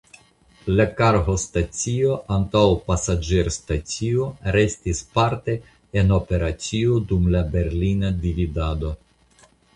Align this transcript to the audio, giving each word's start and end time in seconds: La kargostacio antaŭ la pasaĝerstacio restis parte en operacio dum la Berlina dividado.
La 0.77 0.85
kargostacio 0.99 2.15
antaŭ 2.35 2.63
la 2.71 2.79
pasaĝerstacio 2.87 4.25
restis 4.57 5.03
parte 5.19 5.57
en 6.03 6.11
operacio 6.19 6.99
dum 7.13 7.31
la 7.37 7.45
Berlina 7.55 8.13
dividado. 8.27 8.97